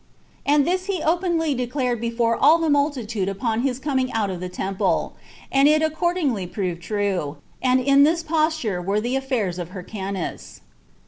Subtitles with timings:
[0.47, 4.49] And this he openly declared before all the multitude upon his coming out of the
[4.49, 5.13] temple;
[5.51, 10.61] and it accordingly proved true; and in this posture were the affairs of Hyrcanus.